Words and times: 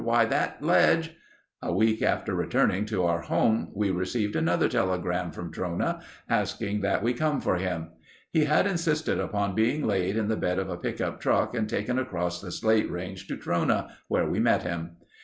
Why, 0.03 0.25
that 0.25 0.63
ledge—" 0.63 1.11
A 1.61 1.71
week 1.71 2.01
after 2.01 2.33
returning 2.33 2.87
to 2.87 3.03
our 3.03 3.21
home 3.21 3.71
we 3.75 3.91
received 3.91 4.35
another 4.35 4.67
telegram 4.67 5.29
from 5.31 5.51
Trona 5.53 6.01
asking 6.27 6.81
that 6.81 7.03
we 7.03 7.13
come 7.13 7.39
for 7.39 7.57
him. 7.57 7.89
He 8.31 8.45
had 8.45 8.65
insisted 8.65 9.19
upon 9.19 9.53
being 9.53 9.85
laid 9.85 10.17
in 10.17 10.27
the 10.27 10.35
bed 10.37 10.57
of 10.57 10.71
a 10.71 10.77
pickup 10.77 11.19
truck 11.19 11.53
and 11.55 11.69
taken 11.69 11.99
across 11.99 12.41
the 12.41 12.51
Slate 12.51 12.89
Range 12.89 13.27
to 13.27 13.37
Trona, 13.37 13.89
where 14.07 14.27
we 14.27 14.39
met 14.39 14.63
him. 14.63 14.95